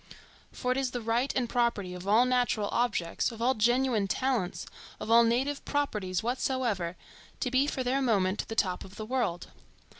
[0.51, 4.65] For it is the right and property of all natural objects, of all genuine talents,
[4.99, 6.95] of all native properties whatsoever,
[7.39, 9.49] to be for their moment the top of the world.